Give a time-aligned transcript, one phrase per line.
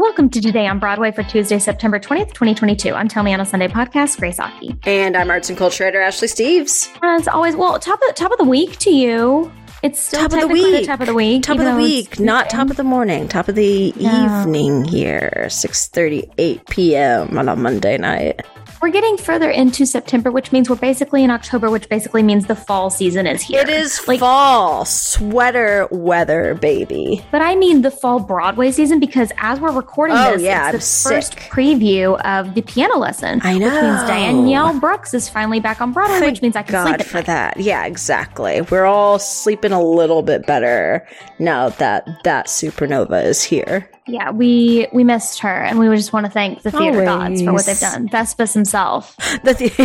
[0.00, 2.94] Welcome to Today on Broadway for Tuesday, September 20th, 2022.
[2.94, 4.78] I'm Tell Me on a Sunday podcast, Grace Aki.
[4.86, 6.88] And I'm arts and culture editor Ashley Steves.
[7.02, 9.50] As always, well, top of top of the week to you.
[9.82, 10.86] It's still Top of the week.
[10.86, 11.42] top of the week.
[11.42, 14.42] Top of the week, not top of the morning, top of the Yeah.
[14.42, 17.36] evening here, 6:38 p.m.
[17.36, 18.42] on a Monday night.
[18.80, 22.54] We're getting further into September, which means we're basically in October, which basically means the
[22.54, 23.60] fall season is here.
[23.62, 27.24] It is like fall, sweater weather, baby.
[27.32, 31.02] But I mean the fall Broadway season because as we're recording Oh, this, yeah, it's
[31.02, 31.42] the I'm first sick.
[31.50, 33.40] preview of the piano lesson.
[33.42, 34.04] I Which means know.
[34.06, 37.16] Danielle Brooks is finally back on Broadway, Thank which means I can God sleep for
[37.18, 37.26] night.
[37.26, 37.56] that.
[37.60, 38.60] Yeah, exactly.
[38.62, 41.06] We're all sleeping a little bit better
[41.40, 43.90] now that that supernova is here.
[44.08, 47.52] Yeah, we we missed her, and we just want to thank the theater gods for
[47.52, 48.08] what they've done.
[48.08, 49.14] Thespis himself.
[49.44, 49.60] That's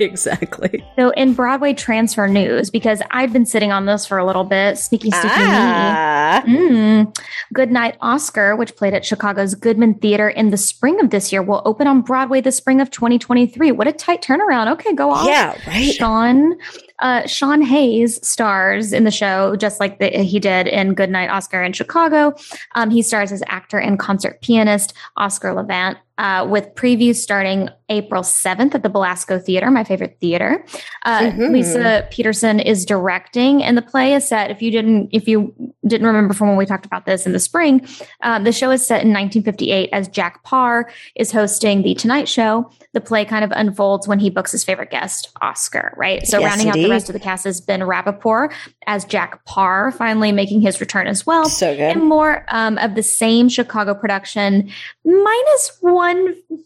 [0.00, 0.84] exactly.
[0.96, 4.78] So in Broadway transfer news, because I've been sitting on this for a little bit,
[4.78, 6.42] sneaky, sneaky Ah.
[6.46, 6.56] me.
[6.56, 7.16] Mm.
[7.52, 11.62] Goodnight Oscar, which played at Chicago's Goodman Theater in the spring of this year, will
[11.64, 13.72] open on Broadway the spring of 2023.
[13.72, 14.72] What a tight turnaround.
[14.72, 15.26] Okay, go off.
[15.26, 15.92] Yeah, right.
[15.94, 16.56] Sean
[17.00, 21.62] uh, Sean Hayes stars in the show, just like the, he did in Goodnight Oscar
[21.62, 22.34] in Chicago.
[22.74, 28.22] Um, he stars as actor and concert pianist Oscar Levant, uh, with previews starting April
[28.22, 30.62] 7th at the Belasco Theater, my favorite theater.
[31.06, 31.52] Uh, Mhm.
[31.52, 34.50] Lisa Peterson is directing, and the play is set.
[34.50, 35.54] If you didn't, if you
[35.86, 37.86] didn't remember from when we talked about this in the spring,
[38.22, 42.70] uh, the show is set in 1958 as Jack Paar is hosting the Tonight Show.
[42.92, 45.94] The play kind of unfolds when he books his favorite guest, Oscar.
[45.96, 46.26] Right.
[46.26, 48.52] So Yes, rounding out the rest of the cast is Ben Rappaport
[48.86, 51.80] as Jack Paar, finally making his return as well So good.
[51.96, 54.68] and more um, of the same Chicago production,
[55.04, 56.07] minus one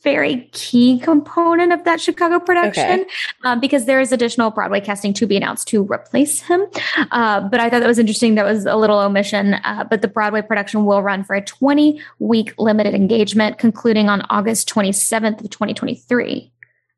[0.03, 3.07] very key component of that Chicago production, Okay.
[3.45, 6.67] um, because there is additional Broadway casting to be announced to replace him.
[7.11, 8.35] Uh, but I thought that was interesting.
[8.35, 9.55] That was a little omission.
[9.55, 14.23] Uh, but the Broadway production will run for a 20 week limited engagement, concluding on
[14.31, 16.53] August 27th of 2023.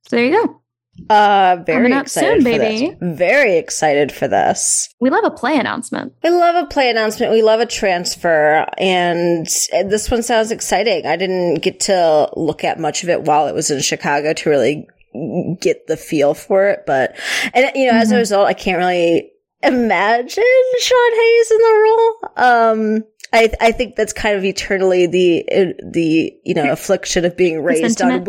[0.06, 0.61] So there you go.
[1.11, 2.87] Uh, very Coming excited soon, for baby.
[3.00, 3.19] this.
[3.19, 4.89] Very excited for this.
[5.01, 6.13] We love a play announcement.
[6.23, 7.33] We love a play announcement.
[7.33, 11.05] We love a transfer, and this one sounds exciting.
[11.07, 14.51] I didn't get to look at much of it while it was in Chicago to
[14.51, 14.86] really
[15.61, 17.17] get the feel for it, but
[17.52, 18.19] and you know, as a Mhm.
[18.19, 19.30] result, I can't really
[19.63, 20.45] imagine
[20.79, 22.33] Sean Hayes in the role.
[22.36, 25.45] Um, I I think that's kind of eternally the
[25.83, 28.24] the you know affliction of being raised on.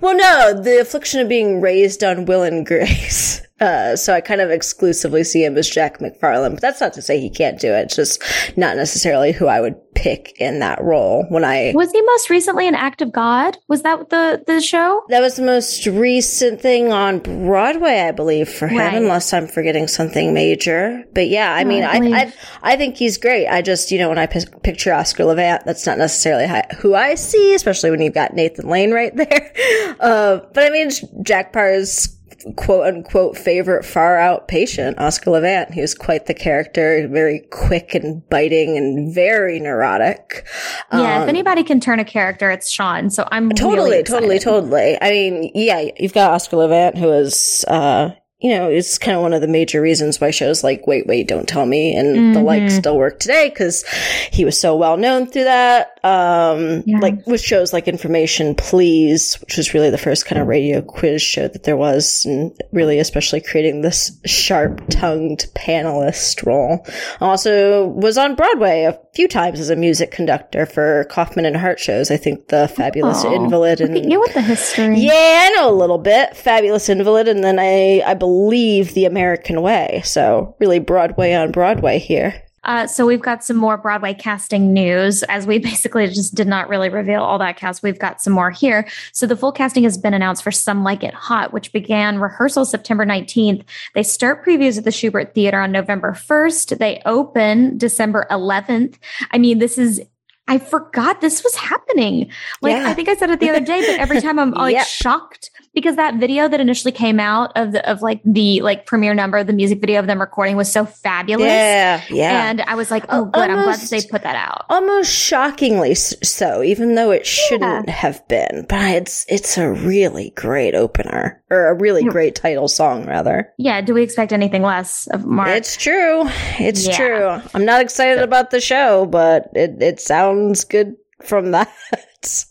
[0.00, 3.42] Well, no, the affliction of being raised on Will and Grace.
[3.58, 7.00] Uh, so I kind of exclusively see him as Jack McFarland, but that's not to
[7.00, 7.84] say he can't do it.
[7.84, 8.22] It's just
[8.54, 11.24] not necessarily who I would pick in that role.
[11.30, 13.58] When I Was he most recently an Act of God?
[13.68, 15.02] Was that the the show?
[15.08, 18.94] that was the most recent thing on Broadway, I believe, for him, Right.
[18.94, 21.04] unless I'm forgetting something major.
[21.12, 22.32] But yeah, I mean, I I, I
[22.72, 23.48] I think he's great.
[23.48, 26.46] I just you know when I p- picture Oscar Levant, that's not necessarily
[26.78, 29.52] who I see, especially when you've got Nathan Lane right there.
[30.00, 30.90] Uh, but I mean,
[31.22, 32.15] Jack Paar's
[32.54, 35.74] quote unquote favorite far out patient, Oscar Levant.
[35.74, 40.46] He was quite the character, very quick and biting and very neurotic.
[40.92, 43.10] Yeah, if Um, anybody can turn a character, it's Sean.
[43.10, 44.98] So I'm Totally, really totally, totally.
[45.00, 48.10] I mean, yeah, you've got Oscar Levant, who is, uh,
[48.46, 51.26] you know, it's kind of one of the major reasons why shows like Wait, Wait,
[51.28, 52.70] Don't Tell Me and the like Mhm.
[52.70, 53.84] still work today because
[54.30, 55.98] he was so well known through that.
[56.04, 56.98] Um, Yeah.
[57.00, 61.20] like with shows like Information Please, which was really the first kind of radio quiz
[61.22, 66.86] show that there was, and really especially creating this sharp tongued panelist role.
[67.20, 71.80] Also was on Broadway a few times as a music conductor for Kaufman and Hart
[71.80, 72.10] shows.
[72.10, 74.98] I think the Fabulous Oh, Invalid and you with the history.
[75.00, 76.36] yeah, I know a little bit.
[76.36, 80.02] Fabulous Invalid, and then I I believe Leave the American Way.
[80.04, 82.42] So really Broadway on Broadway here.
[82.66, 86.68] Uh, so we've got some more Broadway casting news, as we basically just did not
[86.68, 87.82] really reveal all that cast.
[87.82, 88.86] We've got some more here.
[89.12, 92.64] So the full casting has been announced for Some Like It Hot, which began rehearsal
[92.64, 93.64] September 19th.
[93.94, 96.78] They start previews at the Shubert Theater on November 1st.
[96.78, 98.98] They open December 11th.
[99.30, 100.02] I mean, this is.
[100.48, 102.30] I forgot this was happening.
[102.62, 102.88] Like Yeah.
[102.88, 104.86] I think I said it the other day, but every time I'm like Yep.
[104.86, 109.12] shocked because that video that initially came out of the of like the like premiere
[109.12, 111.46] number, the music video of them recording was so fabulous.
[111.46, 112.48] Yeah, yeah.
[112.50, 113.50] And I was like, oh, good.
[113.50, 114.64] I'm glad they put that out.
[114.70, 118.66] Almost shockingly so, even though it shouldn't have been.
[118.68, 122.10] But it's it's a really great opener, or a really Yeah.
[122.10, 123.52] great title song, rather.
[123.58, 123.80] Yeah.
[123.80, 125.48] Do we expect anything less of Marc?
[125.48, 126.22] It's true.
[126.58, 126.96] It's Yeah.
[126.96, 127.48] true.
[127.54, 130.35] I'm not excited about the show, but it it sounds
[130.68, 131.72] good from that.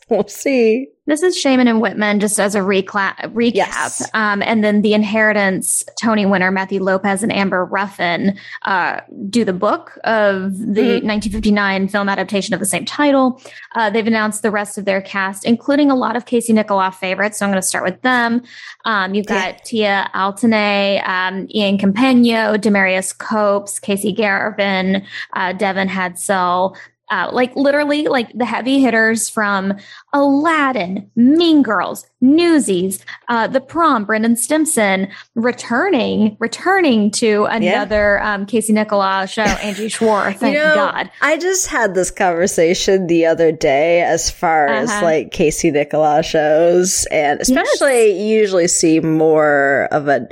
[0.09, 0.87] We'll see.
[1.05, 3.55] This is Shaiman and Wittman, just as a recla- recap.
[3.55, 4.09] Yes.
[4.13, 9.51] Um, and then The Inheritance, Tony winner Matthew Lopez and Amber Ruffin uh, do the
[9.51, 11.03] book of the Mhm.
[11.03, 13.41] 1959 film adaptation of the same title.
[13.75, 17.39] Uh, they've announced the rest of their cast, including a lot of Casey Nicholaw favorites.
[17.39, 18.43] So I'm going to start with them.
[18.85, 25.03] Um, you've got Tia Altinay, um, Ian Campayno, Demarius Copes, Casey Garvin,
[25.33, 26.77] uh, Devin Hadsell.
[27.11, 29.73] Uh, like literally, like the heavy hitters from
[30.13, 38.73] Aladdin, Mean Girls, Newsies, uh, The Prom, Brendan Stimson, returning, returning to another um, Casey
[38.73, 40.35] Nicholaw show, Angie Schworer.
[40.35, 41.11] Thank you know, God.
[41.21, 45.05] I just had this conversation the other day as far as Uh-huh.
[45.05, 50.27] like Casey Nicholaw shows, and especially you usually see more of a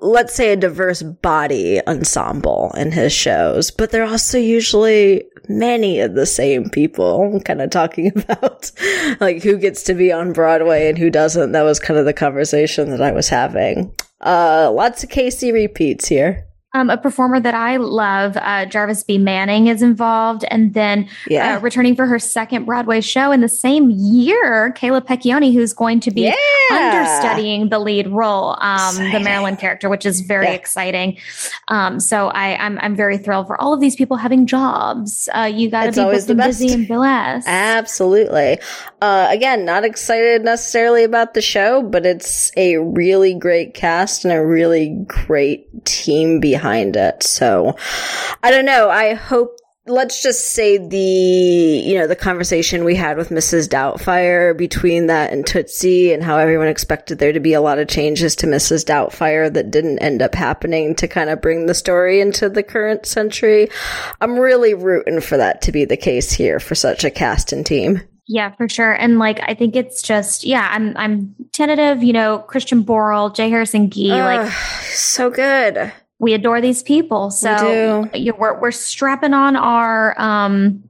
[0.00, 6.14] let's say a diverse body ensemble in his shows, but they're also usually many of
[6.14, 7.40] the same people.
[7.44, 8.70] Kind of talking about
[9.20, 11.52] like who gets to be on Broadway and who doesn't.
[11.52, 13.94] That was kind of the conversation that I was having.
[14.20, 16.46] Uh, lots of Casey repeats here.
[16.74, 19.18] Um, a performer that I love, uh, Jarvis B.
[19.18, 20.44] Manning, is involved.
[20.50, 21.56] And then Yeah.
[21.56, 26.00] uh, returning for her second Broadway show in the same year, Kayla Pecchioni, who's going
[26.00, 26.34] to be yeah.
[26.70, 29.20] understudying the lead role, um, the.
[29.22, 30.52] Marilyn character, which is very Yeah.
[30.52, 31.18] exciting.
[31.68, 35.28] Um, so I, I'm I'm very thrilled for all of these people having jobs.
[35.34, 36.60] Uh, you got to be always booked the and best.
[36.60, 37.46] busy and blessed.
[37.48, 38.58] Absolutely.
[39.02, 44.32] Uh, again, not excited necessarily about the show, but it's a really great cast and
[44.32, 46.61] a really great team behind
[46.96, 47.22] it.
[47.22, 47.76] So
[48.42, 48.88] I don't know.
[48.90, 49.56] I hope.
[49.84, 53.68] Let's just say the, you know, the conversation we had with Mrs.
[53.68, 57.88] Doubtfire between that and Tootsie and how everyone expected there to be a lot of
[57.88, 58.84] changes to Mrs.
[58.84, 63.06] Doubtfire that didn't end up happening to kind of bring the story into the current
[63.06, 63.70] century.
[64.20, 67.66] I'm really rooting for that to be the case here for such a cast and
[67.66, 68.02] team.
[68.28, 68.92] Yeah, for sure.
[68.92, 73.50] And like I think it's just yeah, I'm I'm tentative, you know, Christian Borle, J.
[73.50, 74.50] Harrison Ghee, like
[74.84, 75.92] so good.
[76.22, 77.30] We adore these people.
[77.30, 80.84] So you we're we're strapping on our um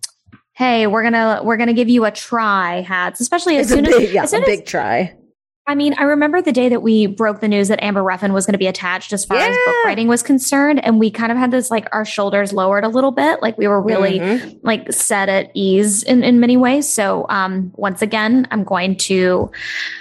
[0.53, 3.85] hey, we're gonna we're gonna give you a try hats, especially as It's a soon
[3.87, 5.17] big, as yeah, as a soon as big try.
[5.65, 8.47] I mean, I remember the day that we broke the news that Amber Ruffin was
[8.47, 10.85] going to be attached as far as book writing was concerned.
[10.85, 13.41] And we kind of had this like our shoulders lowered a little bit.
[13.43, 14.59] Like we were really Mhm.
[14.65, 16.89] like set at ease in, in many ways.
[16.89, 19.53] So, um, once again, I'm going to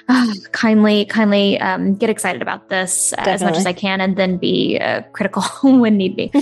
[0.09, 4.17] uh, kindly, kindly, um, get excited about this uh, as much as I can and
[4.17, 5.43] then be uh, critical
[5.79, 6.31] when need be.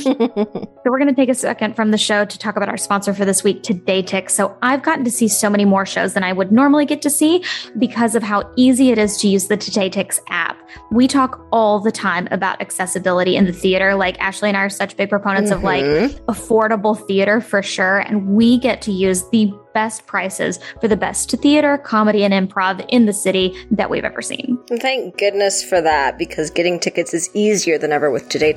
[0.82, 3.14] So we're going to take a second from the show to talk about our sponsor
[3.14, 4.32] for this week, TodayTix.
[4.32, 7.10] So I've gotten to see so many more shows than I would normally get to
[7.10, 7.44] see
[7.78, 10.58] because of how easy it is to use the Ticks app.
[10.92, 13.96] We talk all the time about accessibility in the theater.
[13.96, 16.20] Like Ashley and I are such big proponents of like Mhm.
[16.28, 18.00] affordable theater for sure.
[18.00, 22.86] And we get to use the best prices for the best theater, comedy, and improv
[22.90, 24.60] in the city that we've ever seen.
[24.80, 28.50] Thank goodness for that because getting tickets is easier than ever with Today.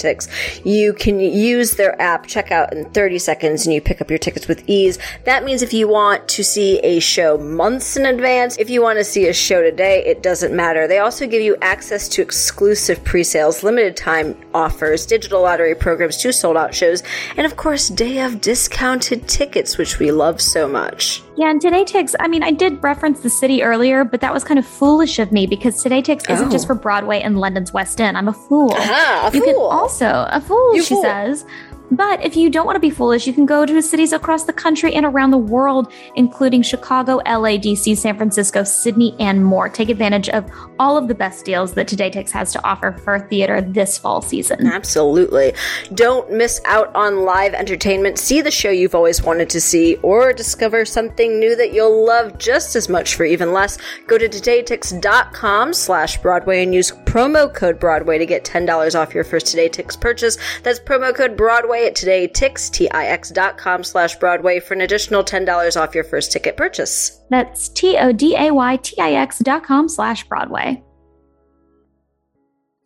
[0.65, 4.19] You can use their app, check out in 30 seconds, and you pick up your
[4.19, 4.99] tickets with ease.
[5.25, 8.99] That means if you want to see a show months in advance, if you want
[8.99, 10.89] to see a show today, it doesn't matter.
[10.89, 16.33] They also give you access to exclusive pre-sales, limited time offers, digital lottery programs, two
[16.33, 17.03] sold out shows,
[17.37, 21.02] and of course, day of discounted tickets, which we love so much.
[21.37, 24.59] Yeah, and TodayTix, I mean, I did reference the city earlier, but that was kind
[24.59, 26.51] of foolish of me because TodayTix isn't Oh.
[26.51, 28.17] just for Broadway and London's West End.
[28.19, 28.71] I'm a fool.
[28.75, 31.03] Ah, a you can also, a fool, You she fool.
[31.03, 31.45] says.
[31.93, 34.53] But if you don't want to be foolish, you can go to cities across the
[34.53, 39.69] country and around the world, including Chicago, LA, DC, San Francisco, Sydney, and more.
[39.69, 43.61] Take advantage of all of the best deals that TodayTix has to offer for theater
[43.61, 44.67] this fall season.
[44.67, 45.53] Absolutely.
[45.93, 48.19] Don't miss out on live entertainment.
[48.19, 52.39] See the show you've always wanted to see or discover something new that you'll love
[52.39, 53.77] just as much for even less.
[54.07, 59.25] Go to todaytix.com slash Broadway and use promo code Broadway to get $10 off your
[59.25, 60.39] first Today Tix purchase.
[60.63, 66.05] That's promo code Broadway at todaytix, T-I-X.com slash Broadway for an additional $10 off your
[66.05, 67.21] first ticket purchase.
[67.31, 70.83] That's T O D A Y T I X dot com slash Broadway.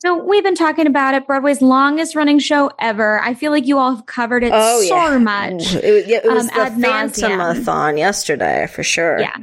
[0.02, 3.18] So we've been talking about it, Broadway's longest running show ever.
[3.20, 5.18] I feel like you all have covered it Oh, so yeah.
[5.18, 5.74] much.
[5.74, 6.86] It, was- yeah, it was Um, the.
[6.86, 9.18] Phantomathon yesterday, for sure.
[9.18, 9.36] Yeah.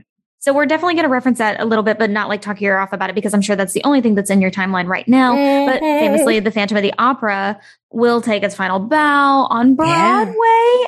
[0.43, 2.77] So we're definitely going to reference that a little bit, but not like talk your
[2.77, 5.07] off about it because I'm sure that's the only thing that's in your timeline right
[5.07, 5.37] now.
[5.65, 5.99] But Mhm.
[5.99, 7.57] famously, the Phantom of the Opera
[7.91, 9.93] will take its final bow on Broadway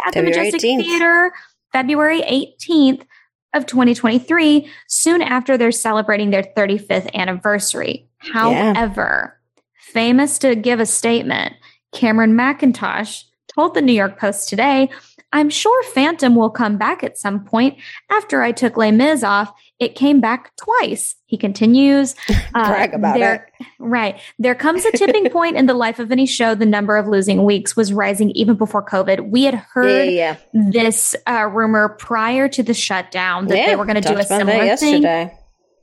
[0.06, 0.86] at the February Majestic 18th.
[0.86, 1.32] Theater,
[1.72, 3.06] February 18th
[3.54, 8.10] of 2023, soon after they're celebrating their 35th anniversary.
[8.34, 9.40] However,
[9.80, 11.54] famous to give a statement,
[11.94, 14.90] Cameron Mackintosh told the New York Post today,
[15.36, 17.77] I'm sure Phantom will come back at some point.
[18.10, 21.15] After I took Les Mis off, it came back twice.
[21.25, 22.15] He continues.
[22.54, 23.65] Uh, Brag about there, it.
[23.80, 24.18] Right.
[24.39, 26.56] There comes a tipping point in the life of any show.
[26.56, 29.30] The number of losing weeks was rising even before COVID.
[29.30, 33.65] We had heard Yeah, yeah, this uh, rumor prior to the shutdown that yeah.
[33.65, 35.04] they were going to do a similar thing.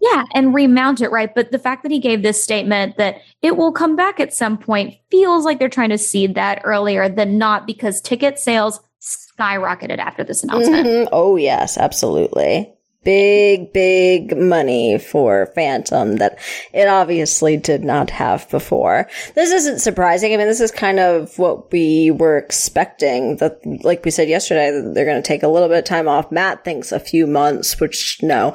[0.01, 1.35] Yeah, and remount it, right?
[1.35, 4.57] But the fact that he gave this statement that it will come back at some
[4.57, 9.99] point feels like they're trying to seed that earlier than not because ticket sales skyrocketed
[9.99, 10.87] after this announcement.
[10.87, 11.09] Mhm.
[11.13, 12.73] Oh yes, absolutely.
[13.05, 16.39] Big, big money for Phantom that
[16.73, 19.09] it obviously did not have before.
[19.35, 20.33] This isn't surprising.
[20.33, 23.37] I mean, this is kind of what we were expecting.
[23.39, 26.31] That, like we said yesterday, they're going to take a little bit of time off.
[26.31, 28.55] Matt thinks a few months, which no,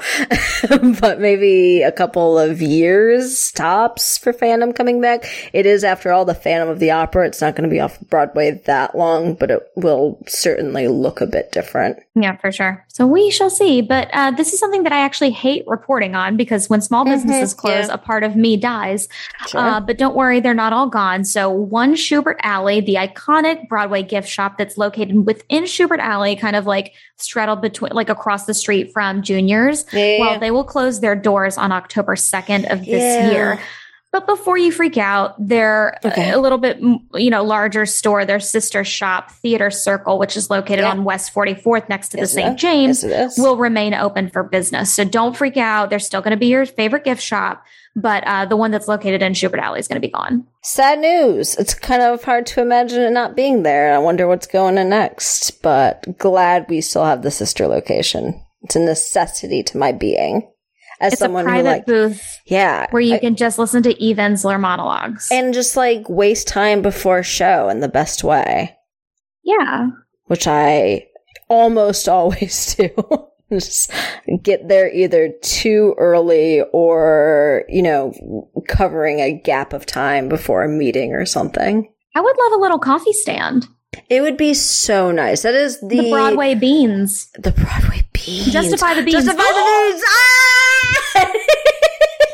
[0.99, 5.25] but maybe a couple of years tops for Phantom coming back.
[5.53, 7.27] It is, after all, the Phantom of the Opera.
[7.27, 11.27] It's not going to be off Broadway that long, but it will certainly look a
[11.27, 11.97] bit different.
[12.15, 12.85] Yeah, for sure.
[12.87, 13.81] So we shall see.
[13.81, 17.53] But uh, this is something that I actually hate reporting on because when small businesses
[17.53, 17.93] close, yeah.
[17.93, 19.09] a part of me dies.
[19.47, 19.59] Sure.
[19.59, 21.25] Uh, but don't worry, they're not all gone.
[21.25, 26.55] So, one Shubert Alley, the iconic Broadway gift shop that's located within Shubert Alley, kind
[26.55, 29.85] of like straddled between, like across the street from Juniors.
[29.91, 33.31] Yeah, Well, they will close their doors on October 2nd of this Yeah.
[33.31, 33.59] year.
[34.17, 36.31] But before you freak out, their Okay.
[36.31, 36.79] a little bit,
[37.13, 40.89] you know, larger store, their sister shop, Theater Circle, which is located Yeah.
[40.89, 42.57] on West 44th next to Yes, the St.
[42.57, 44.91] James, Yes, will remain open for business.
[44.91, 45.91] So don't freak out.
[45.91, 47.61] They're still going to be your favorite gift shop,
[47.95, 50.47] but uh, the one that's located in Shubert Alley is going to be gone.
[50.63, 51.53] Sad news.
[51.57, 53.93] It's kind of hard to imagine it not being there.
[53.93, 58.41] I wonder what's going on next, but glad we still have the sister location.
[58.63, 60.49] It's a necessity to my being.
[60.99, 63.83] As It's a someone who private like, booth yeah, where you I- can just listen
[63.83, 65.29] to Eve Ensler monologues.
[65.31, 68.75] and just like waste time before a show in the best way,
[69.43, 69.87] yeah.
[70.25, 71.05] which I
[71.49, 72.89] almost always do.
[73.51, 73.91] just
[74.43, 80.67] get there either too early or, you know, covering a gap of time before a
[80.69, 81.87] meeting or something.
[82.15, 83.67] I would love a little coffee stand.
[84.09, 85.43] It would be so nice.
[85.43, 87.29] That is the, The, Broadway beans.
[87.39, 88.51] the Broadway beans.
[88.51, 89.23] Justify the beans.
[89.23, 90.03] Justify the beans.
[90.09, 90.46] Ah!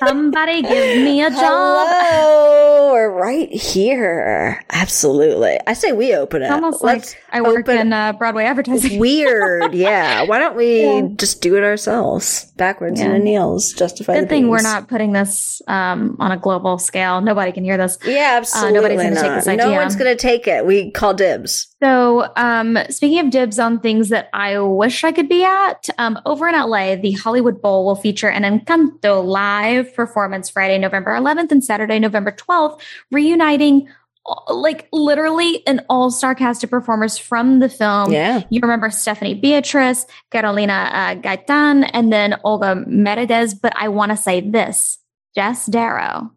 [0.08, 1.88] Somebody give me a job.
[1.90, 2.63] Hello,
[2.96, 4.64] right here.
[4.72, 5.60] Absolutely.
[5.68, 6.46] I say we open it.
[6.46, 9.00] It's almost Let's like I work in uh, Broadway advertising.
[9.00, 9.74] Weird.
[9.84, 10.24] Yeah.
[10.24, 11.08] Why don't we Yeah.
[11.16, 12.52] just do it ourselves?
[12.58, 13.08] Backwards Yeah.
[13.08, 13.74] and a Neil's.
[13.74, 17.22] Justify the Good thing we're not putting this um, on a global scale.
[17.22, 17.98] Nobody can hear this.
[18.06, 18.78] Yeah, absolutely.
[18.78, 19.66] Uh, nobody's gonna take this idea.
[19.66, 20.66] No one's going to take it.
[20.66, 21.68] We call dibs.
[21.82, 26.18] So, um, speaking of dibs on things that I wish I could be at, um,
[26.26, 31.52] over in LA, the Hollywood Bowl will feature an Encanto live performance Friday, November 11th
[31.52, 32.80] and Saturday, November 12th,
[33.12, 33.88] reuniting
[34.26, 38.12] uh, like literally an all star cast of performers from the film.
[38.12, 38.44] Yeah.
[38.50, 43.54] You remember Stephanie Beatriz, Carolina uh, Gaitan, and then Olga Merediz.
[43.60, 44.98] But I want to say this
[45.36, 46.32] Jess Darrow,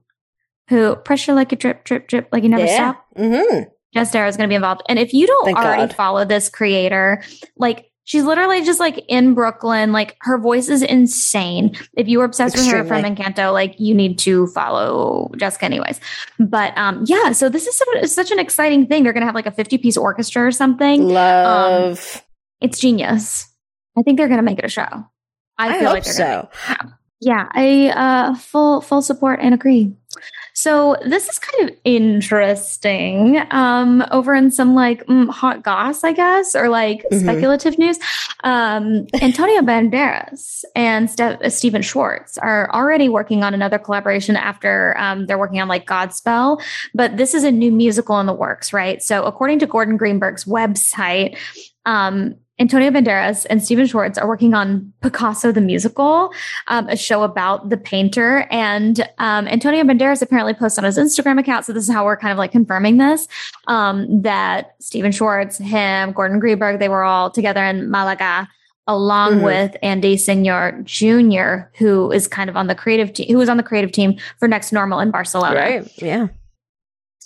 [0.69, 2.75] who pressure like a drip, drip, drip, like you never yeah.
[2.75, 3.07] stop.
[3.17, 3.69] Mm-hmm.
[3.95, 4.83] Jess Darrow is going to be involved.
[4.88, 5.95] And if you don't Thank already God.
[5.95, 7.23] follow this creator,
[7.57, 11.76] like she's literally just like in Brooklyn, like her voice is insane.
[11.96, 16.00] If you were obsessed with her from Encanto, like you need to follow Jessica anyways.
[16.38, 19.02] But um yeah, so this is such, such an exciting thing.
[19.02, 21.06] They're going to have like a 50 piece orchestra or something.
[21.06, 22.22] Love.
[22.62, 23.52] It's genius.
[23.98, 24.86] I think they're going to make it a show.
[25.58, 26.76] I, I, feel like they're gonna so.
[27.20, 29.94] yeah, I uh, full full support and agree.
[30.54, 33.42] So this is kind of interesting.
[33.50, 37.20] Um, over in some like mm, hot goss, I guess, or like Mhm.
[37.20, 37.99] speculative news.
[38.44, 44.96] Um, Antonio Banderas and Ste- uh, Stephen Schwartz are already working on another collaboration after
[44.99, 46.61] um, they're working on like Godspell.
[46.94, 49.02] But this is a new musical in the works, right?
[49.02, 51.37] So according to Gordon Greenberg's website,
[51.85, 56.32] um, Antonio Banderas and Stephen Schwartz are working on Picasso the musical,
[56.68, 58.46] um, a show about the painter.
[58.50, 61.66] And um, Antonio Banderas apparently posted on his Instagram account.
[61.66, 63.28] So this is how we're kind of like confirming this
[63.66, 68.48] um, that Stephen Schwartz, him, Gordon Greenberg, they were all together in Malaga.
[68.88, 69.42] Along Mhm.
[69.44, 73.56] with Andy Senor Jr., who is kind of on the creative team, who was on
[73.56, 75.56] the creative team for Next Normal in Barcelona.
[75.58, 75.92] Right.
[76.00, 76.28] Yeah.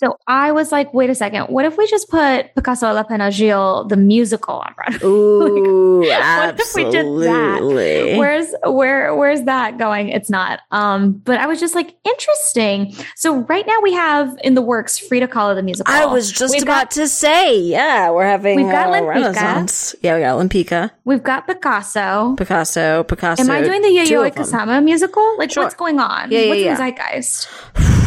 [0.03, 3.31] So I was like, wait a second, what if we just put Picasso La Pena
[3.31, 4.99] Gil, the musical on Broadway?
[5.07, 7.51] Ooh, what if we did that?
[7.51, 8.17] absolutely.
[8.17, 10.09] Where's where where's that going?
[10.09, 10.61] It's not.
[10.71, 12.95] Um, but I was just like, interesting.
[13.15, 15.93] So right now we have in the works Frida Kahlo the musical.
[15.93, 19.07] I was just We've about got- to say, yeah, we're having We've got Olympica.
[19.07, 19.93] renaissance.
[20.01, 22.33] Yeah, we got Olympica, We've got Picasso.
[22.39, 23.43] Picasso, Picasso.
[23.43, 24.31] Am I doing the Yo-Yo.
[24.31, 25.37] Kasama musical?
[25.37, 25.61] Like Sure.
[25.61, 26.31] what's going on?
[26.31, 26.75] Yeah, yeah, what's yeah.
[26.75, 27.47] the zeitgeist?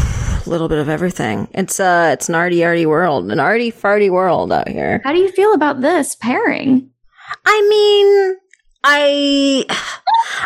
[0.45, 1.47] a little bit of everything.
[1.53, 5.01] It's uh, it's an arty arty world, an arty farty world out here.
[5.03, 6.91] How do you feel about this pairing?
[7.45, 8.37] I mean,
[8.83, 9.65] I,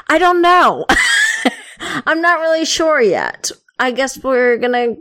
[0.07, 0.85] I don't know.
[2.05, 3.51] I'm not really sure yet.
[3.81, 4.95] I guess we're gonna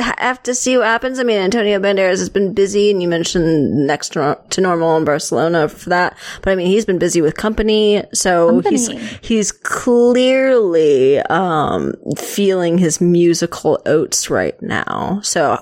[0.00, 1.18] have to see what happens.
[1.18, 5.68] I mean, Antonio Banderas has been busy, and you mentioned next to, normal in Barcelona
[5.68, 6.16] for that.
[6.42, 8.70] But I mean, he's been busy with company, so Company.
[8.76, 15.20] he's he's clearly um, feeling his musical oats right now.
[15.22, 15.56] So,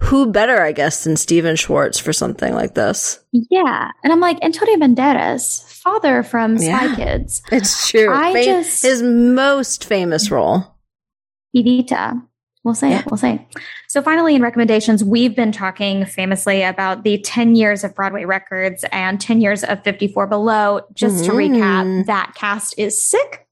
[0.00, 3.20] who better, I guess, than Stephen Schwartz for something like this?
[3.32, 3.90] Yeah.
[4.04, 6.94] And I'm like, Antonio Banderas, father from Spy Yeah.
[6.96, 8.12] Kids, It's true.
[8.12, 10.76] I Fa- just- his most famous role.
[11.56, 12.22] Evita.
[12.62, 12.98] We'll say Yeah.
[13.00, 13.06] it.
[13.06, 13.34] We'll say.
[13.36, 13.40] it.
[13.88, 18.84] So finally, in recommendations, we've been talking famously about the 10 years of Broadway records
[18.92, 20.82] and 10 years of 54 Below.
[20.92, 21.36] Just to Mm.
[21.56, 23.46] recap, that cast is sick.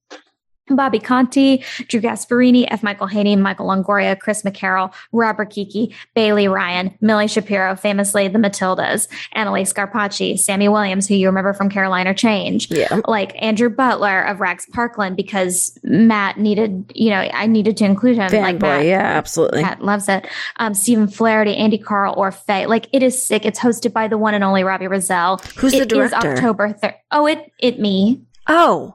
[0.76, 2.82] Bobby Conte, Drew Gasparini, F.
[2.82, 9.08] Michael Haney, Michael Longoria, Chris McCarrell, Robert Kiki, Bailey Ryan, Milly Shapiro, famously the Matildas,
[9.32, 13.00] Annalise Scarpacci, Sammy Williams, who you remember from Carolina Change, Yeah.
[13.06, 18.16] like Andrew Butler of Rags Parkland, because Matt needed, you know, I needed to include
[18.16, 18.30] him.
[18.32, 18.88] like Matt, Fanboy.
[18.88, 19.62] Yeah, absolutely.
[19.62, 20.26] Matt loves it.
[20.56, 22.66] Um, Stephen Flaherty, Andy Carl, or Faye.
[22.66, 23.44] Like it is sick.
[23.44, 25.38] It's hosted by the one and only Robbie Rozelle.
[25.56, 26.34] Who's the It is director?
[26.34, 26.94] October third.
[27.10, 28.22] Oh, it it me.
[28.48, 28.94] Oh,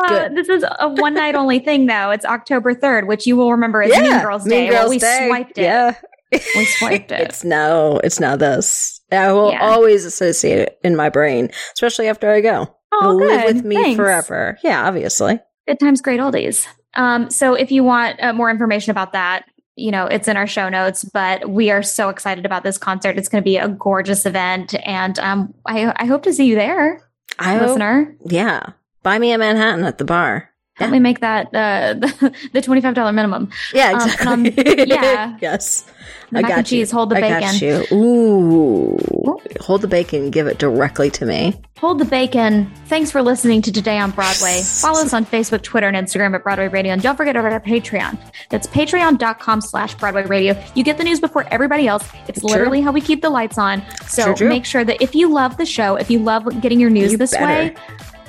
[0.00, 2.10] Uh, this is a one night only thing, though.
[2.10, 4.62] It's October 3rd, which you will remember as Mean Girls Day.
[4.64, 5.26] Mean Well, we Day.
[5.28, 5.62] swiped it.
[5.62, 5.94] Yeah.
[6.30, 7.20] We swiped it.
[7.22, 9.00] it's no, it's now this.
[9.10, 9.62] I will Yeah.
[9.66, 12.68] always associate it in my brain, especially after I go.
[12.92, 13.26] oh, It'll good.
[13.28, 13.96] live with me Thanks.
[13.96, 14.58] forever.
[14.62, 15.40] Yeah, obviously.
[15.66, 16.66] Good times, great oldies.
[16.94, 20.46] Um, so if you want uh, more information about that, you know, it's in our
[20.46, 23.16] show notes, but we are so excited about this concert.
[23.16, 24.74] It's going to be a gorgeous event.
[24.86, 27.07] And um, I, I hope to see you there,
[27.38, 28.16] I listener.
[28.24, 28.72] yeah.
[29.02, 30.50] Buy me a Manhattan at the bar.
[30.80, 33.50] Let me make that uh, the, the $25 minimum.
[33.74, 34.26] Yeah, Um, exactly.
[34.26, 35.36] um, yeah.
[35.42, 35.84] yes.
[36.30, 36.96] The I mac got and cheese, you.
[36.96, 37.40] hold the I bacon.
[37.40, 37.84] got you.
[37.96, 39.38] Ooh.
[39.60, 41.54] Hold the bacon give it directly to me.
[41.78, 42.70] Hold the bacon.
[42.86, 44.60] Thanks for listening to Today on Broadway.
[44.64, 46.92] Follow us on Facebook, Twitter, and Instagram at Broadway Radio.
[46.92, 48.18] And don't forget about our Patreon.
[48.50, 50.60] That's patreon.com slash Broadway Radio.
[50.74, 52.06] You get the news before everybody else.
[52.26, 52.50] It's True.
[52.50, 53.82] literally how we keep the lights on.
[54.06, 54.48] So True, true.
[54.48, 57.18] make sure that if you love the show, if you love getting your news You
[57.18, 57.46] this better.
[57.74, 57.76] way,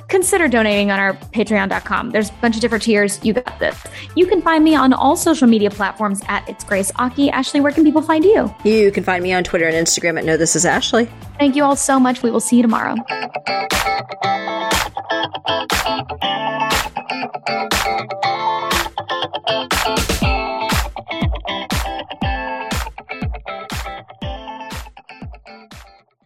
[0.09, 2.11] consider donating on our patreon.com.
[2.11, 3.19] There's a bunch of different tiers.
[3.23, 3.81] You got this.
[4.15, 7.29] You can find me on all social media platforms at It's Grace Aki.
[7.29, 8.53] Ashley, where can people find you?
[8.63, 11.09] You can find me on Twitter and Instagram at No This Is Ashley.
[11.37, 12.23] Thank you all so much.
[12.23, 12.95] We will see you tomorrow.